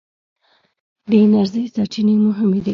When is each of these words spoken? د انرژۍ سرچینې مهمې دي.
د 1.09 1.11
انرژۍ 1.23 1.63
سرچینې 1.73 2.15
مهمې 2.27 2.59
دي. 2.65 2.69